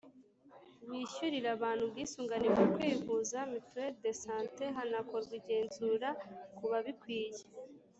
[0.89, 6.09] Wishyurira abantu ubwisungane mu kwivuza [mutuelle de sante] hanakorwa igenzura
[6.57, 7.43] kubabikwiye